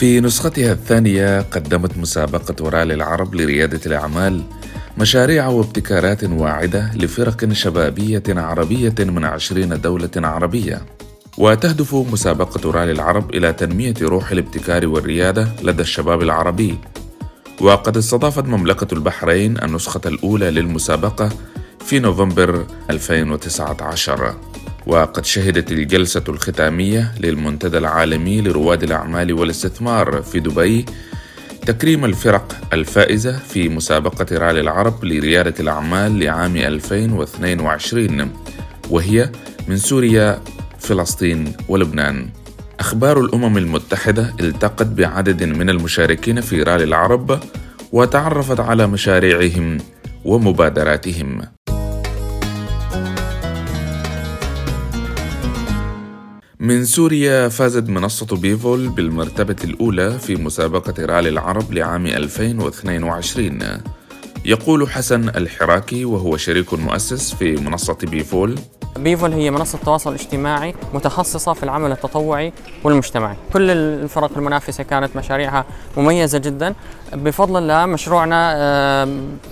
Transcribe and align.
في 0.00 0.20
نسختها 0.20 0.72
الثانية 0.72 1.40
قدمت 1.40 1.98
مسابقة 1.98 2.70
رالي 2.70 2.94
العرب 2.94 3.34
لريادة 3.34 3.80
الأعمال 3.86 4.42
مشاريع 4.98 5.46
وابتكارات 5.48 6.24
واعدة 6.24 6.90
لفرق 6.94 7.52
شبابية 7.52 8.22
عربية 8.28 8.94
من 8.98 9.24
عشرين 9.24 9.80
دولة 9.80 10.10
عربية. 10.16 10.82
وتهدف 11.38 11.94
مسابقة 11.94 12.70
رالي 12.70 12.92
العرب 12.92 13.34
إلى 13.34 13.52
تنمية 13.52 13.94
روح 14.02 14.30
الابتكار 14.30 14.86
والريادة 14.86 15.48
لدى 15.62 15.82
الشباب 15.82 16.22
العربي. 16.22 16.78
وقد 17.60 17.96
استضافت 17.96 18.44
مملكة 18.44 18.94
البحرين 18.94 19.62
النسخة 19.62 20.00
الأولى 20.06 20.50
للمسابقة 20.50 21.28
في 21.84 21.98
نوفمبر 21.98 22.66
2019 22.90 24.34
وقد 24.90 25.24
شهدت 25.24 25.72
الجلسة 25.72 26.24
الختامية 26.28 27.12
للمنتدى 27.20 27.78
العالمي 27.78 28.40
لرواد 28.40 28.82
الأعمال 28.82 29.32
والاستثمار 29.32 30.22
في 30.22 30.40
دبي 30.40 30.84
تكريم 31.66 32.04
الفرق 32.04 32.56
الفائزة 32.72 33.38
في 33.38 33.68
مسابقة 33.68 34.26
رالي 34.38 34.60
العرب 34.60 35.04
لريادة 35.04 35.54
الأعمال 35.60 36.18
لعام 36.18 36.56
2022 36.56 38.30
وهي 38.90 39.30
من 39.68 39.76
سوريا 39.76 40.40
فلسطين 40.78 41.52
ولبنان. 41.68 42.28
أخبار 42.80 43.20
الأمم 43.20 43.58
المتحدة 43.58 44.34
التقت 44.40 44.86
بعدد 44.86 45.42
من 45.42 45.70
المشاركين 45.70 46.40
في 46.40 46.62
رالي 46.62 46.84
العرب 46.84 47.40
وتعرفت 47.92 48.60
على 48.60 48.86
مشاريعهم 48.86 49.78
ومبادراتهم. 50.24 51.59
من 56.60 56.84
سوريا 56.84 57.48
فازت 57.48 57.88
منصة 57.88 58.36
بيفول 58.36 58.88
بالمرتبة 58.88 59.56
الأولى 59.64 60.18
في 60.18 60.36
مسابقة 60.36 61.04
رالي 61.06 61.28
العرب 61.28 61.72
لعام 61.72 62.06
2022 62.06 63.58
يقول 64.44 64.90
حسن 64.90 65.28
الحراكي 65.28 66.04
وهو 66.04 66.36
شريك 66.36 66.74
مؤسس 66.74 67.34
في 67.34 67.56
منصة 67.56 67.96
بيفول. 68.02 68.58
بيفول 68.96 69.32
هي 69.32 69.50
منصة 69.50 69.78
تواصل 69.84 70.14
اجتماعي 70.14 70.74
متخصصة 70.94 71.52
في 71.52 71.62
العمل 71.62 71.92
التطوعي 71.92 72.52
والمجتمعي. 72.84 73.36
كل 73.52 73.70
الفرق 73.70 74.30
المنافسة 74.36 74.84
كانت 74.84 75.16
مشاريعها 75.16 75.64
مميزة 75.96 76.38
جدا. 76.38 76.74
بفضل 77.12 77.56
الله 77.56 77.86
مشروعنا 77.86 79.04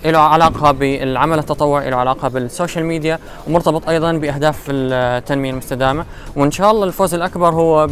له 0.05 0.19
علاقة 0.19 0.73
بالعمل 0.73 1.39
التطوعي 1.39 1.91
له 1.91 1.97
علاقة 1.97 2.29
بالسوشيال 2.29 2.85
ميديا 2.85 3.19
ومرتبط 3.47 3.89
أيضا 3.89 4.13
بأهداف 4.13 4.65
التنمية 4.69 5.51
المستدامة. 5.51 6.05
وإن 6.37 6.51
شاء 6.51 6.71
الله 6.71 6.85
الفوز 6.85 7.15
الأكبر 7.15 7.55
هو 7.55 7.89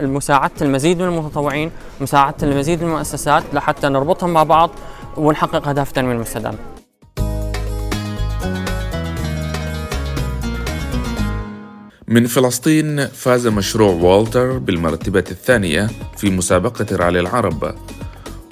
بمساعدة 0.00 0.52
المزيد 0.62 0.98
من 0.98 1.08
المتطوعين 1.08 1.70
مساعدة 2.00 2.36
المزيد 2.42 2.82
من 2.82 2.88
المؤسسات 2.88 3.42
لحتى 3.52 3.88
نربطهم 3.88 4.30
مع 4.30 4.42
بعض 4.42 4.70
ونحقق 5.16 5.68
أهداف 5.68 5.88
التنمية 5.88 6.12
المستدامة 6.12 6.58
من 12.08 12.26
فلسطين 12.26 13.06
فاز 13.06 13.46
مشروع 13.46 13.90
والتر 13.92 14.58
بالمرتبة 14.58 15.24
الثانية 15.30 15.90
في 16.16 16.30
مسابقة 16.30 16.96
رالي 16.96 17.20
العرب. 17.20 17.74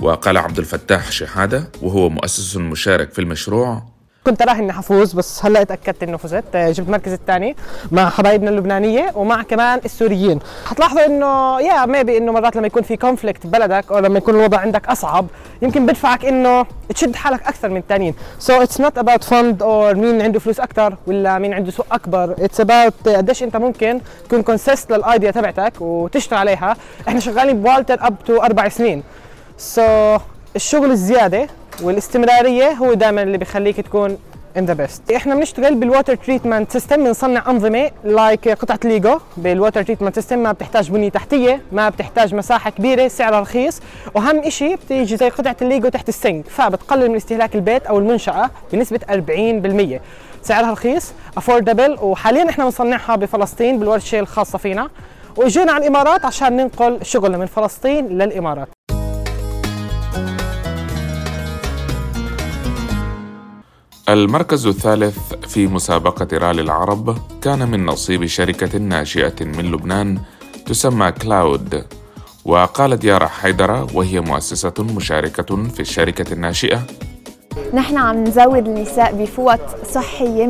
وقال 0.00 0.36
عبد 0.36 0.58
الفتاح 0.58 1.12
شحادة 1.12 1.70
وهو 1.82 2.08
مؤسس 2.08 2.56
مشارك 2.56 3.12
في 3.12 3.18
المشروع 3.18 3.82
كنت 4.26 4.42
راهن 4.42 4.58
إني 4.58 4.72
حفوز 4.72 5.12
بس 5.12 5.44
هلأ 5.44 5.62
اتأكدت 5.62 6.02
إنه 6.02 6.16
فزت 6.16 6.56
جبت 6.56 6.88
المركز 6.88 7.12
الثاني 7.12 7.56
مع 7.92 8.10
حبايبنا 8.10 8.50
اللبنانية 8.50 9.12
ومع 9.14 9.42
كمان 9.42 9.80
السوريين. 9.84 10.38
حتلاحظوا 10.66 11.06
إنه 11.06 11.60
يا 11.60 11.86
maybe 11.86 12.18
إنه 12.18 12.32
مرات 12.32 12.56
لما 12.56 12.66
يكون 12.66 12.82
في 12.82 12.96
conflict 12.96 13.46
ببلدك 13.46 13.92
أو 13.92 13.98
لما 13.98 14.18
يكون 14.18 14.34
الوضع 14.34 14.58
عندك 14.58 14.88
أصعب 14.88 15.26
يمكن 15.62 15.86
بدفعك 15.86 16.24
إنه 16.24 16.66
تشد 16.94 17.16
حالك 17.16 17.42
أكثر 17.42 17.68
من 17.68 17.76
الثانيين 17.76 18.14
so 18.38 18.62
it's 18.62 18.80
not 18.80 18.98
about 18.98 19.24
fund 19.24 19.62
or 19.62 19.94
مين 19.94 20.22
عنده 20.22 20.38
فلوس 20.38 20.60
أكثر 20.60 20.96
ولا 21.06 21.38
مين 21.38 21.54
عنده 21.54 21.70
سوق 21.70 21.86
أكبر. 21.92 22.34
It's 22.38 22.60
about 22.60 23.08
قديش 23.08 23.42
أنت 23.42 23.56
ممكن 23.56 24.00
تكون 24.28 24.42
consistent 24.42 24.92
لل 24.92 25.05
idea 25.05 25.30
تبعتك 25.30 25.72
وتشتغل 25.80 26.38
عليها. 26.38 26.76
إحنا 27.08 27.20
شغالين 27.20 27.62
ب 27.62 27.69
water 27.69 28.06
up 28.06 28.14
to 28.26 28.42
أربع 28.42 28.68
سنين. 28.68 29.02
so, 29.58 30.20
الشغل 30.56 30.90
الزيادة 30.90 31.48
والاستمرارية 31.82 32.70
هو 32.70 32.94
دائما 32.94 33.22
اللي 33.22 33.38
بيخليك 33.38 33.80
تكون 33.80 34.18
in 34.56 34.64
the 34.64 34.72
best 34.72 35.12
إحنا 35.12 35.34
بنشتغل 35.34 35.74
بال 35.74 35.86
water 35.86 36.14
treatment 36.14 36.72
system 36.72 37.04
بنصنع 37.04 37.50
أنظمة 37.50 37.90
like 38.04 38.48
قطعة 38.48 38.78
ليجو. 38.84 39.18
بال 39.36 39.49
water 39.49 39.82
treatment 39.82 40.14
system 40.14 40.38
ما 40.38 40.52
بتحتاج 40.52 40.90
بنية 40.90 41.08
تحتية 41.08 41.62
ما 41.72 41.88
بتحتاج 41.88 42.34
مساحة 42.34 42.70
كبيرة 42.70 43.08
سعرها 43.08 43.40
رخيص. 43.40 43.80
وأهم 44.14 44.50
شيء 44.50 44.76
بتيجي 44.76 45.16
زي 45.16 45.28
قطعة 45.28 45.56
الليجو 45.62 45.88
تحت 45.88 46.08
ال 46.08 46.16
sink 46.16 46.46
فبتقلل 46.48 47.10
من 47.10 47.16
استهلاك 47.16 47.54
البيت 47.54 47.86
أو 47.86 47.98
المنشأة 47.98 48.50
بنسبة 48.72 49.00
40% 49.10 50.00
سعرها 50.42 50.72
رخيص 50.72 51.12
affordable 51.36 51.96
وحاليا 52.02 52.50
إحنا 52.50 52.64
بنصنعها 52.64 53.16
بفلسطين 53.16 53.78
بالورشة 53.78 54.20
الخاصة 54.20 54.58
فينا. 54.58 54.88
واجينا 55.36 55.72
على 55.72 55.82
الإمارات 55.82 56.24
عشان 56.24 56.56
ننقل 56.56 56.98
شغلنا 57.02 57.38
من 57.38 57.46
فلسطين 57.46 58.08
للإمارات. 58.08 58.68
المركز 64.12 64.66
الثالث 64.66 65.18
في 65.48 65.66
مسابقة 65.66 66.38
رالي 66.38 66.62
العرب 66.62 67.18
كان 67.42 67.70
من 67.70 67.86
نصيب 67.86 68.26
شركة 68.26 68.78
ناشئة 68.78 69.44
من 69.44 69.72
لبنان 69.72 70.20
تسمى 70.66 71.12
كلاود. 71.12 71.84
وقالت 72.44 73.04
يارا 73.04 73.26
حيدرة 73.26 73.96
وهي 73.96 74.20
مؤسسة 74.20 74.74
مشاركة 74.78 75.68
في 75.68 75.80
الشركة 75.80 76.32
الناشئة 76.32 76.86
نحن 77.74 77.96
عم 77.96 78.24
نزود 78.24 78.68
النساء 78.68 79.12
بفوط 79.12 79.60
صحية 79.90 80.46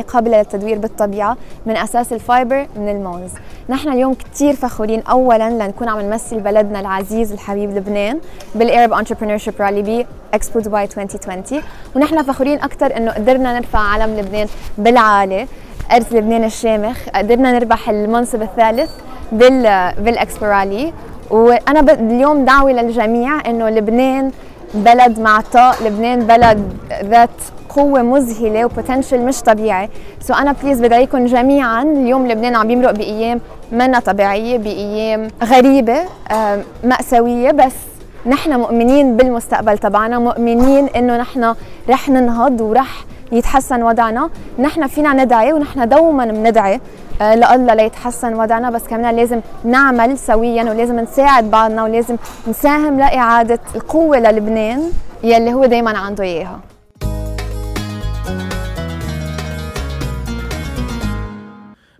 100% 0.00 0.04
قابلة 0.04 0.38
للتدوير 0.38 0.78
بالطبيعة 0.78 1.36
من 1.66 1.76
أساس 1.76 2.12
ال 2.12 2.21
fiber 2.21 2.66
من 2.76 2.88
الموز 2.88 3.30
نحن 3.68 3.88
اليوم 3.88 4.14
كثير 4.14 4.56
فخورين 4.56 5.02
أولا 5.02 5.50
لنكون 5.50 5.88
عم 5.88 6.00
نمثل 6.00 6.40
بلدنا 6.40 6.80
العزيز 6.80 7.32
الحبيب 7.32 7.70
لبنان 7.76 8.20
بال 8.54 8.67
Arab 8.67 8.92
Entrepreneurship 8.92 9.54
Rally 9.60 9.82
ب 9.82 10.06
Expo 10.34 10.60
دبي 10.60 10.82
2020 10.82 11.62
ونحن 11.96 12.22
فخورين 12.22 12.58
أكثر 12.58 12.96
إنه 12.96 13.12
قدرنا 13.12 13.58
نرفع 13.58 13.78
علم 13.78 14.16
لبنان 14.16 14.46
بالعالي 14.78 15.46
أرض 15.92 16.06
لبنان 16.12 16.44
الشامخ 16.44 17.08
قدرنا 17.14 17.52
نربح 17.52 17.88
المنصب 17.88 18.42
الثالث 18.42 18.90
بال 19.32 19.92
بال 19.98 20.14
Expo 20.14 20.46
Rally 20.46 20.92
وأنا 21.30 21.92
اليوم 21.92 22.44
دعوة 22.44 22.72
للجميع 22.72 23.50
إنه 23.50 23.68
لبنان 23.70 24.30
بلد 24.74 25.20
معطاء 25.20 25.76
لبنان 25.84 26.20
بلد 26.20 26.72
ذات 27.04 27.30
قوة 27.68 28.02
مذهلة 28.02 28.64
و 28.64 28.70
potential 28.70 29.20
مش 29.20 29.40
طبيعي. 29.40 29.88
so 30.20 30.34
أنا 30.34 30.52
please 30.62 30.80
بدعيكم 30.80 31.26
جميعا 31.26 31.82
اليوم 31.82 32.28
لبنان 32.28 32.56
عم 32.56 32.70
يمرق 32.70 32.90
بأيام 32.90 33.40
منا 33.72 33.98
طبيعية 33.98 34.58
بأيام 34.58 35.28
غريبة 35.44 35.98
مأساوية 36.84 37.50
بس 37.50 37.72
نحن 38.26 38.52
مؤمنين 38.52 39.16
بالمستقبل 39.16 39.78
تبعنا 39.78 40.18
مؤمنين 40.18 40.86
إنه 40.86 41.16
نحن 41.16 41.54
رح 41.88 42.08
ننهض 42.08 42.60
ورح 42.60 43.04
يتحسن 43.32 43.82
وضعنا. 43.82 44.30
نحن 44.58 44.86
فينا 44.86 45.24
ندعي 45.24 45.52
ونحن 45.52 45.88
دوما 45.88 46.24
بندعي. 46.24 46.80
لله 47.20 47.74
ليتحسن 47.74 48.34
وضعنا 48.34 48.70
بس 48.70 48.82
كمان 48.82 49.16
لازم 49.16 49.40
نعمل 49.64 50.18
سويا 50.18 50.62
ولازم 50.62 51.00
نساعد 51.00 51.50
بعضنا 51.50 51.84
ولازم 51.84 52.16
نساهم 52.48 52.98
لإعادة 52.98 53.60
القوة 53.74 54.18
للبنان 54.18 54.90
يلي 55.22 55.52
هو 55.52 55.66
دايما 55.66 55.98
عنده 55.98 56.24
إياها. 56.24 56.60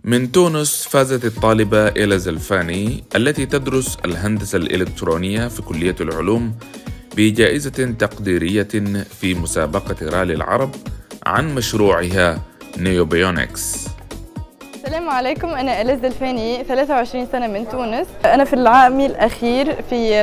من 0.03 0.31
تونس 0.31 0.87
فازت 0.89 1.25
الطالبة 1.25 1.87
إيلا 1.87 2.17
زلفاني 2.17 3.03
التي 3.15 3.45
تدرس 3.45 3.97
الهندسة 4.05 4.57
الإلكترونية 4.57 5.47
في 5.47 5.61
كلية 5.61 5.95
العلوم 6.01 6.53
بجائزة 7.17 7.95
تقديرية 7.99 8.67
في 9.19 9.33
مسابقة 9.33 9.95
رالي 10.01 10.33
العرب 10.33 10.69
عن 11.25 11.55
مشروعها 11.55 12.41
نيوبيونكس. 12.77 13.94
السلام 14.85 15.09
عليكم. 15.09 15.47
أنا 15.49 15.81
إليز 15.81 16.05
الفاني 16.05 16.63
23 16.63 17.27
سنة 17.31 17.47
من 17.47 17.69
تونس. 17.69 18.07
أنا 18.25 18.43
في 18.43 18.53
العام 18.53 18.99
الأخير 18.99 19.81
في 19.89 20.21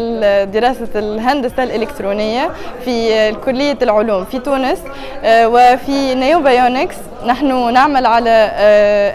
دراسة 0.53 0.89
الهندسة 0.95 1.63
الإلكترونية 1.63 2.51
في 2.85 3.33
كلية 3.33 3.79
العلوم 3.83 4.25
في 4.25 4.39
تونس 4.39 4.79
وفي 5.25 6.15
نيوبيونكس 6.15 6.97
نحن 7.27 7.73
نعمل 7.73 8.07
على 8.07 8.31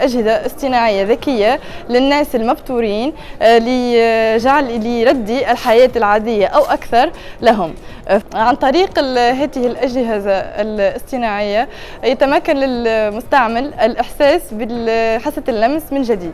أجهزة 0.02 0.46
اصطناعية 0.46 1.04
ذكية 1.04 1.60
للناس 1.88 2.36
المبتورين 2.36 3.12
لجعل 3.42 4.64
لردي 5.04 5.50
الحياة 5.50 5.90
العادية 5.96 6.46
أو 6.46 6.64
أكثر 6.64 7.10
لهم. 7.42 7.74
عن 8.34 8.54
طريق 8.54 8.98
هذه 8.98 9.66
الأجهزة 9.66 10.32
الاصطناعية 10.32 11.68
يتمكن 12.04 12.56
للمستعمل 12.56 13.74
الإحساس 13.74 14.42
بحاسة 14.52 15.42
اللمس 15.48 15.82
من 15.92 16.02
جديد. 16.02 16.32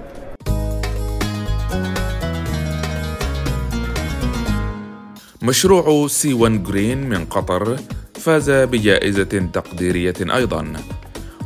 مشروع 5.43 6.07
سي 6.09 6.35
1 6.35 6.63
جرين 6.65 6.99
من 6.99 7.25
قطر 7.25 7.77
فاز 8.15 8.51
بجائزة 8.51 9.49
تقديرية 9.53 10.15
أيضا. 10.21 10.73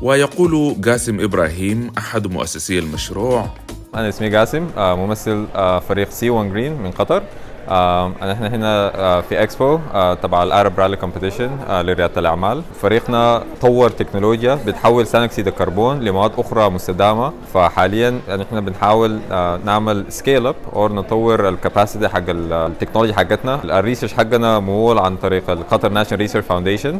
ويقول 0.02 0.76
قاسم 0.84 1.20
إبراهيم 1.20 1.90
أحد 1.98 2.26
مؤسسي 2.26 2.78
المشروع. 2.78 3.46
أنا 3.94 4.08
اسمي 4.08 4.36
قاسم 4.36 4.66
آه، 4.76 4.94
ممثل 4.94 5.46
آه، 5.56 5.78
فريق 5.78 6.10
C1 6.10 6.31
Green 6.31 6.82
من 6.82 6.90
قطر. 6.90 7.22
آه، 7.68 8.12
إحنا 8.32 8.48
هنا 8.48 9.20
في 9.20 9.42
إكسبو 9.42 9.78
تبع 10.22 10.42
ال 10.43 10.50
Arab 10.50 10.81
Rally 10.81 10.96
competition 10.96 11.50
لريادة 11.70 12.20
الأعمال. 12.20 12.62
فريقنا 12.82 13.42
طور 13.60 13.90
تكنولوجيا 13.90 14.58
بتحول 14.66 15.06
ثاني 15.06 15.24
اكسيد 15.24 15.46
الكربون 15.46 16.00
لمواد 16.00 16.32
أخرى 16.38 16.70
مستدامة. 16.70 17.32
فحاليا 17.54 18.20
يعني 18.28 18.42
إحنا 18.42 18.60
بنحاول 18.60 19.20
نعمل 19.64 20.04
scale 20.08 20.46
up 20.46 20.56
أو 20.72 20.88
نطور 20.88 21.48
ال 21.49 21.55
capacity 21.55 22.08
حق 22.08 22.22
التكنولوجيا 22.28 23.14
حقتنا. 23.14 23.78
ال 23.78 23.82
research 23.82 24.12
حقنا 24.12 24.58
ممول 24.58 24.98
عن 24.98 25.16
طريق 25.16 25.50
ال 25.50 25.57
Qatar 25.57 25.88
National 25.88 26.20
Research 26.20 26.44
Foundation 26.44 26.99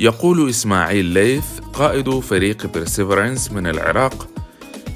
يقول 0.00 0.48
إسماعيل 0.48 1.04
ليث 1.04 1.44
قائد 1.72 2.20
فريق 2.20 2.66
بيرسيفرنس 2.66 3.52
من 3.52 3.66
العراق 3.66 4.28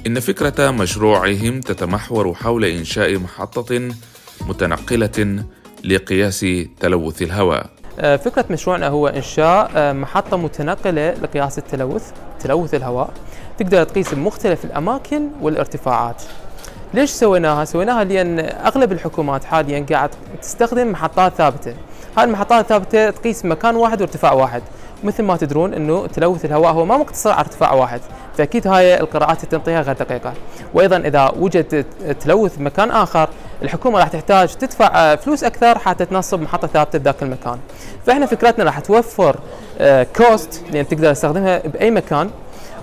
إن 0.07 0.21
فكرة 0.21 0.71
مشروعهم 0.71 1.61
تتمحور 1.61 2.35
حول 2.35 2.65
إنشاء 2.65 3.19
محطة 3.19 3.91
متنقلة 4.41 5.45
لقياس 5.85 6.47
تلوث 6.81 7.23
الهواء. 7.23 7.71
آه، 7.99 8.17
فكرة 8.17 8.45
مشروعنا 8.51 8.89
هو 8.89 9.07
إنشاء 9.07 9.71
آه، 9.77 9.93
محطة 9.93 10.37
متنقلة 10.37 11.11
لقياس 11.11 11.59
التلوث 11.59 12.11
تلوث 12.41 12.75
الهواء. 12.75 13.13
تقدر 13.59 13.85
تقيس 13.85 14.15
بمختلف 14.15 14.65
الأماكن 14.65 15.29
والارتفاعات. 15.41 16.23
ليش 16.95 17.11
سويناها؟ 17.11 17.65
سويناها 17.65 18.05
لأن 18.05 18.39
أغلب 18.39 18.93
الحكومات 18.93 19.45
حاليا 19.45 19.87
قاعد 19.91 20.11
تستخدم 20.43 20.93
محطات 20.93 21.35
ثابتة. 21.35 21.75
هاي 22.19 22.25
المحطات 22.25 22.61
الثابتة 22.61 23.11
تقيس 23.11 23.45
مكان 23.45 23.77
واحد 23.77 24.01
وارتفاع 24.01 24.33
واحد. 24.33 24.63
مثل 25.05 25.23
ما 25.23 25.37
تدرون 25.37 25.75
إنه 25.75 26.07
تلوث 26.07 26.45
الهواء 26.45 26.73
هو 26.73 26.85
ما 26.85 26.97
مقتصر 26.97 27.31
على 27.31 27.41
ارتفاع 27.41 27.73
واحد. 27.73 28.01
فاكيد 28.39 28.67
هاي 28.67 29.01
القراءات 29.01 29.45
تنطيها 29.45 29.83
غير 29.83 29.95
دقيقة. 29.95 30.33
وأيضا 30.75 30.97
إذا 30.97 31.33
وجد 31.39 31.85
تلوث 32.21 32.61
مكان 32.61 32.91
آخر 32.91 33.29
الحكومة 33.63 33.99
راح 33.99 34.09
تحتاج 34.09 34.55
تدفع 34.55 35.17
فلوس 35.17 35.45
أكثر 35.45 35.79
حتى 35.79 36.05
تنصب 36.05 36.41
محطة 36.41 36.69
ثابتة 36.69 36.99
بذاك 36.99 37.23
المكان. 37.23 37.59
فإحنا 38.07 38.27
فكرتنا 38.27 38.65
راح 38.65 38.81
توفر 38.81 39.37
كوست 40.17 40.63
آه، 40.67 40.73
لأن 40.73 40.89
تقدر 40.89 41.13
تستخدمها 41.13 41.59
بأي 41.59 41.91
مكان. 41.91 42.31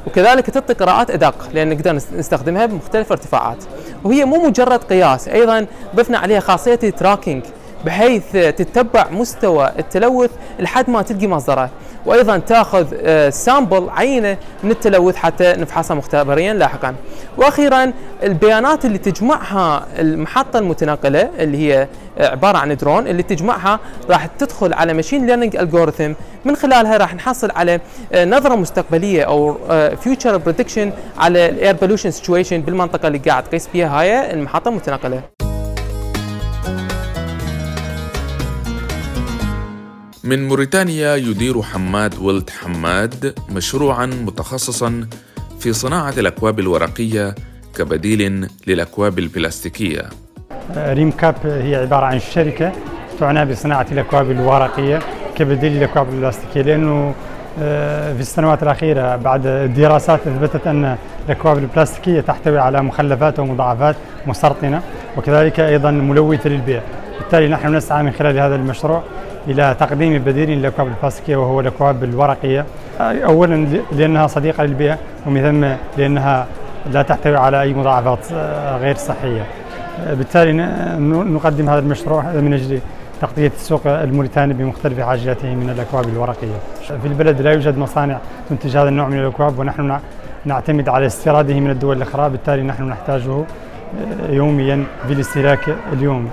وكذلك 0.08 0.50
تعطي 0.50 0.74
قراءات 0.74 1.12
أدق 1.12 1.36
لأن 1.54 1.70
نقدر 1.70 1.94
نستخدمها 1.94 2.66
بمختلف 2.66 3.12
ارتفاعات 3.12 3.58
وهي 4.04 4.26
مو 4.26 4.48
مجرد 4.48 4.84
قياس 4.84 5.28
أيضا 5.28 5.66
ضفنا 5.96 6.18
عليها 6.18 6.40
خاصية 6.40 6.80
ال 6.84 6.90
tracking 6.90 7.44
بحيث 7.86 8.32
تتبع 8.32 9.10
مستوى 9.12 9.72
التلوث 9.80 10.30
لحد 10.60 10.90
ما 10.90 11.02
تلقي 11.02 11.28
مصدره. 11.28 11.70
وأيضا 12.06 12.38
تأخذ 12.38 12.86
sample 13.30 13.90
آه، 13.90 13.92
عينه 13.92 14.38
من 14.64 14.72
التلوث 14.72 15.16
حتى 15.16 15.54
نفحصها 15.54 15.96
مختبريا 15.96 16.54
لاحقا. 16.54 16.96
وأخيرا 17.38 17.94
البيانات 18.24 18.86
اللي 18.86 18.98
تجمعها 18.98 19.86
المحطة 20.00 20.60
المتنقلة 20.60 21.30
اللي 21.40 21.58
هي 21.58 21.88
آه، 22.18 22.28
عبارة 22.32 22.58
عن 22.58 22.76
درون 22.76 23.08
اللي 23.08 23.24
تجمعها 23.24 23.80
راح 24.10 24.26
تدخل 24.26 24.74
على 24.74 24.94
machine 24.94 25.26
learning 25.26 25.56
algorithm 25.56 26.14
من 26.46 26.56
خلالها 26.56 26.98
راح 26.98 27.16
نحصل 27.16 27.52
على 27.56 27.80
آه، 28.14 28.26
نظرة 28.26 28.56
مستقبلية 28.56 29.24
أو 29.24 29.58
future 29.96 30.38
prediction 30.38 30.92
على 31.18 31.50
ال 31.50 31.56
air 31.56 31.76
pollution 31.76 32.12
situation 32.12 32.62
بالمنطقة 32.62 33.08
اللي 33.08 33.18
قاعد 33.18 33.44
تقيس 33.44 33.68
فيها 33.68 34.00
هاي 34.00 34.34
المحطة 34.34 34.70
المتنقلة. 34.70 35.51
من 40.24 40.48
موريتانيا 40.48 41.16
يدير 41.16 41.62
حماد 41.62 42.16
ولد 42.20 42.50
حماد 42.50 43.34
مشروعا 43.50 44.06
متخصصا 44.06 45.08
في 45.60 45.74
صناعة 45.74 46.14
الأكواب 46.18 46.60
الورقية 46.60 47.36
كبديل 47.78 48.48
للأكواب 48.68 49.20
البلاستيكية. 49.20 50.02
ريم 50.78 51.12
كاب 51.12 51.36
هي 51.46 51.76
عبارة 51.76 52.06
عن 52.06 52.20
شركة 52.20 52.72
تعنى 53.20 53.46
بصناعة 53.46 53.86
الأكواب 53.92 54.32
الورقية 54.32 55.00
كبديل 55.36 55.72
للأكواب 55.72 56.10
البلاستيكية 56.10 56.62
لأنه 56.62 57.14
آه، 57.62 58.14
في 58.14 58.20
السنوات 58.22 58.64
الأخيرة 58.64 59.16
بعد 59.16 59.42
دراسات 59.78 60.28
أثبتت 60.28 60.68
أن 60.68 60.98
الأكواب 61.26 61.58
البلاستيكية 61.58 62.22
تحتوي 62.22 62.60
على 62.60 62.82
مخلفات 62.82 63.40
ومضاعفات 63.40 63.96
مسرطنة 64.28 64.82
وكذلك 65.18 65.60
أيضا 65.60 65.92
ملوثة 65.92 66.50
للبيئة 66.50 66.82
بالتالي 67.20 67.48
نحن 67.48 67.76
نسعى 67.76 68.04
من 68.04 68.12
خلال 68.12 68.40
هذا 68.40 68.56
المشروع 68.56 69.04
إلى 69.48 69.76
تقديم 69.80 70.18
بديل 70.24 70.50
للاكواب 70.50 70.88
البلاستيكيه 70.88 71.36
وهو 71.36 71.60
الاكواب 71.60 72.04
الورقية. 72.04 72.66
اولا 73.00 73.68
لأنها 73.92 74.28
صديقة 74.28 74.64
للبيئة 74.64 74.98
ومن 75.28 75.42
ثم 75.42 75.66
لأنها 76.02 76.48
لا 76.92 77.02
تحتوي 77.02 77.36
على 77.36 77.62
أي 77.62 77.74
مضاعفات 77.74 78.20
آه، 78.34 78.78
غير 78.78 78.96
صحية. 78.96 79.46
بالتالي 80.10 80.54
نقدم 81.24 81.70
هذا 81.70 81.80
المشروع 81.80 82.24
من 82.24 82.54
أجل 82.54 82.80
تغطية 83.22 83.52
السوق 83.56 83.82
الموريتاني 83.88 84.54
بمختلف 84.54 85.00
حاجاته 85.00 85.56
من 85.56 85.70
الأكواب 85.70 86.10
الورقية. 86.10 86.58
في 87.02 87.08
البلد 87.08 87.42
لا 87.42 87.52
يوجد 87.52 87.78
مصانع 87.78 88.18
تنتج 88.50 88.78
هذا 88.78 88.90
النوع 88.90 89.08
من 89.08 89.20
الأكواب 89.20 89.60
ونحن 89.60 90.00
نعتمد 90.46 90.90
على 90.90 91.06
استيراده 91.06 91.60
من 91.60 91.70
الدول 91.70 91.98
الأخرى 91.98 92.30
بالتالي 92.30 92.64
نحن 92.64 92.84
نحتاجه 92.84 93.32
آه، 93.32 94.32
يوميا 94.32 94.84
في 95.08 95.14
الاستهلاك 95.14 95.76
اليومي. 95.94 96.30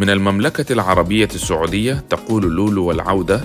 من 0.00 0.10
المملكة 0.10 0.72
العربية 0.72 1.28
السعودية 1.34 2.04
تقول 2.10 2.42
لولو 2.42 2.84
والعودة 2.84 3.40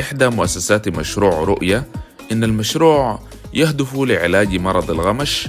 إحدى 0.00 0.28
مؤسسات 0.28 0.88
مشروع 0.88 1.44
رؤية 1.44 1.84
إن 2.32 2.44
المشروع 2.44 3.18
يهدف 3.54 3.94
لعلاج 3.94 4.56
مرض 4.56 4.90
الغمش 4.90 5.48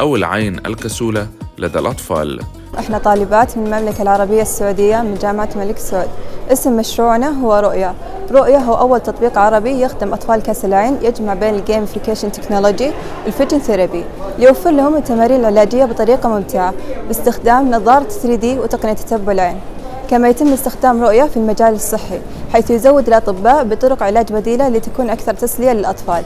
أو 0.00 0.16
العين 0.16 0.66
الكسولة 0.66 1.26
لدى 1.58 1.78
الأطفال. 1.78 2.40
إحنا 2.78 2.98
طالبات 2.98 3.58
من 3.58 3.66
المملكة 3.66 4.02
العربية 4.02 4.42
السعودية 4.42 5.02
من 5.02 5.14
جامعة 5.14 5.48
الملك 5.56 5.78
سعود. 5.78 6.08
اسم 6.52 6.76
مشروعنا 6.76 7.28
هو 7.28 7.54
رؤية. 7.54 7.94
رؤية 8.30 8.58
هو 8.58 8.74
أول 8.74 9.00
تطبيق 9.00 9.38
عربي 9.38 9.80
يخدم 9.80 10.12
أطفال 10.12 10.42
كسل 10.42 10.64
العين 10.64 10.98
يجمع 11.02 11.34
بين 11.34 11.54
ال 11.54 11.60
gamification 11.60 12.32
technology 12.32 12.90
وال 13.24 13.32
vision 13.32 13.58
therapy 13.58 14.04
ليوفر 14.38 14.70
لهم 14.70 14.96
التمارين 14.96 15.40
العلاجية 15.40 15.84
بطريقة 15.84 16.28
ممتعة 16.28 16.74
باستخدام 17.06 17.70
نظارة 17.70 18.08
3D 18.08 18.44
وتقنية 18.44 18.92
تتبع 18.92 19.32
العين. 19.32 19.60
كما 20.08 20.28
يتم 20.28 20.52
استخدام 20.52 21.02
رؤية 21.02 21.24
في 21.24 21.36
المجال 21.36 21.74
الصحي 21.74 22.20
حيث 22.52 22.70
يزود 22.70 23.08
الأطباء 23.08 23.64
بطرق 23.64 24.02
علاج 24.02 24.32
بديلة 24.32 24.68
لتكون 24.68 25.10
أكثر 25.10 25.34
تسلية 25.34 25.72
للأطفال. 25.72 26.24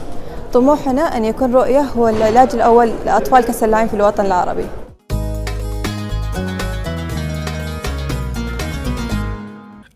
طموحنا 0.53 1.01
أن 1.01 1.25
يكون 1.25 1.53
رؤية 1.53 1.81
هو 1.81 2.07
العلاج 2.09 2.49
الأول 2.53 2.91
لأطفال 3.05 3.45
كسر 3.45 3.65
العين 3.65 3.87
في 3.87 3.93
الوطن 3.93 4.25
العربي. 4.25 4.65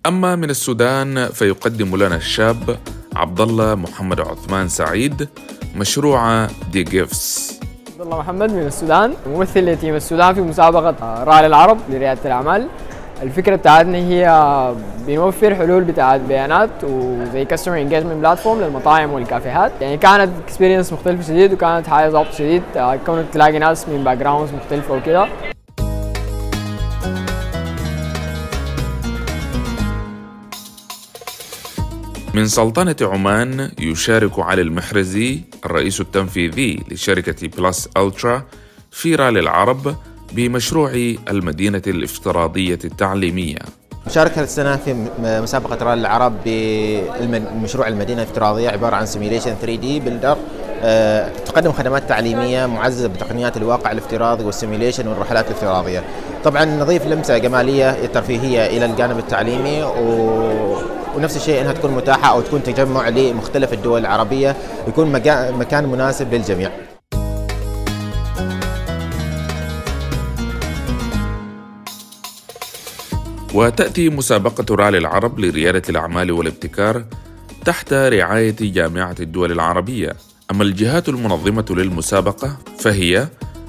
أما 0.06 0.36
من 0.36 0.50
السودان 0.50 1.26
فيقدم 1.26 1.96
لنا 1.96 2.16
الشاب 2.16 2.78
عبد 3.16 3.42
الله 3.42 3.76
محمد 3.76 4.20
عثمان 4.20 4.68
سعيد 4.68 5.30
مشروع 5.76 6.48
دي 6.72 6.84
جيفس 6.84 7.60
عبد 7.92 8.02
الله 8.02 8.18
محمد 8.20 8.52
من 8.52 8.68
السودان 8.68 9.14
ممثل 9.28 9.66
لتيم 9.66 9.96
السودان 9.96 10.34
في 10.34 10.42
مسابقة 10.42 11.24
رائل 11.24 11.46
العرب 11.46 11.78
لريادة 11.90 12.22
الأعمال. 12.26 12.68
الفكرة 13.22 13.56
بتاعتنا 13.56 13.98
هي 13.98 14.74
بنوفر 15.08 15.56
حلول 15.56 15.84
بتاعت 15.84 16.22
بيانات 16.22 16.70
وزي 16.84 17.46
customer 17.46 17.82
engagement 17.82 18.16
platform 18.16 18.62
للمطاعم 18.62 19.14
والكافيهات. 19.14 19.72
يعني 19.82 19.98
كانت 19.98 20.32
experience 20.44 20.94
مختلفة 20.94 21.24
شديد 21.24 21.54
وكانت 21.54 21.88
حاجة 21.88 22.10
ضبط 22.10 22.34
شديد. 22.34 22.64
كونك 23.06 23.26
تلاقي 23.34 23.60
ناس 23.60 23.90
من 23.90 24.04
backgrounds 24.04 24.54
مختلفة 24.54 24.94
وكده. 24.94 25.28
من 32.34 32.48
سلطنة 32.48 32.96
عمان 33.02 33.72
يشارك 33.80 34.40
علي 34.40 34.62
المحرزي 34.62 35.42
الرئيس 35.66 36.02
التنفيذي 36.02 36.84
لشركة 36.92 37.48
بلس 37.48 37.90
ألترا 37.98 38.44
في 38.92 39.16
رالي 39.16 39.40
العرب 39.40 39.96
بمشروع 40.34 40.92
المدينة 41.30 41.82
الافتراضية 41.88 42.80
التعليمية. 42.86 43.60
مشاركة 44.08 44.42
السنة 44.42 44.76
في 44.76 44.96
مسابقة 45.24 45.86
رالي 45.86 46.00
العرب 46.00 46.34
بمشروع 46.46 47.88
المدينة 47.88 48.22
الافتراضية 48.22 48.70
عبارة 48.70 48.96
عن 48.96 49.06
simulation 49.06 49.56
3D 49.62 50.00
builder 50.00 50.38
تقدم 51.46 51.72
خدمات 51.72 52.10
تعليمية 52.10 52.66
معززة 52.66 53.08
بتقنيات 53.08 53.58
الواقع 53.58 53.92
الافتراضي 53.92 54.44
وال 54.44 54.54
simulation 54.54 55.08
والرحلات 55.08 55.48
الافتراضية. 55.48 56.04
طبعا 56.44 56.66
نضيف 56.66 57.06
لمسة 57.06 57.38
جمالية 57.38 58.06
ترفيهية 58.06 58.66
إلى 58.66 58.86
الجانب 58.86 59.18
التعليمي 59.20 59.84
و 59.84 60.88
ونفس 61.16 61.36
الشيء 61.38 61.62
إنها 61.62 61.74
تكون 61.74 61.92
متاحة 61.92 62.32
أو 62.32 62.42
تكون 62.42 62.64
تجمع 62.64 63.10
لمختلف 63.10 63.74
الدول 63.74 64.02
العربية 64.02 64.56
يكون 64.88 65.12
مكان 65.60 65.86
مناسب 65.86 66.34
للجميع. 66.34 66.72
وتأتي 73.54 74.10
مسابقة 74.10 74.76
رالي 74.76 74.98
العرب 74.98 75.40
لريادة 75.40 75.82
الأعمال 75.90 76.32
والابتكار 76.32 77.04
تحت 77.66 77.94
رعاية 77.94 78.56
جامعة 78.62 79.16
الدول 79.20 79.52
العربية. 79.52 80.16
أما 80.52 80.64
الجهات 80.64 81.10
المنظمة 81.10 81.66
للمسابقة 81.70 82.58
فهي 82.80 83.28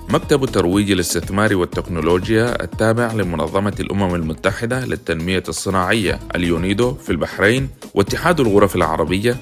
مكتب 0.08 0.44
الترويج 0.44 0.90
الاستثمار 0.90 1.56
والتكنولوجيا 1.56 2.62
التابع 2.64 3.12
لمنظمة 3.12 3.74
الأمم 3.80 4.14
المتحدة 4.14 4.84
للتنمية 4.84 5.42
الصناعية 5.48 6.18
اليونيدو 6.34 6.94
في 6.94 7.10
البحرين 7.10 7.68
واتحاد 7.94 8.40
الغرف 8.40 8.76
العربية 8.76 9.36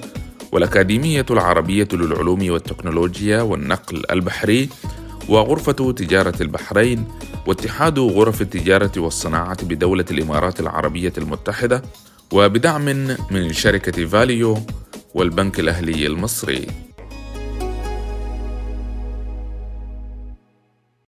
والأكاديمية 0.53 1.27
العربية 1.31 1.89
للعلوم 1.93 2.51
والتكنولوجيا 2.51 3.43
والنقل 3.43 4.03
البحري 4.11 4.69
وغرفة 5.29 5.93
تجارة 5.93 6.35
البحرين 6.41 7.05
واتحاد 7.47 7.99
غرف 7.99 8.43
التجارة 8.43 8.93
والصناعة 8.97 9.65
بدولة 9.65 10.05
الإمارات 10.11 10.61
العربية 10.61 11.13
المتحدة 11.19 11.83
وبدعم 12.33 12.85
من 13.31 13.53
شركة 13.53 14.07
فاليو 14.07 14.59
والبنك 15.15 15.61
الأهلي 15.61 16.07
المصري. 16.07 16.86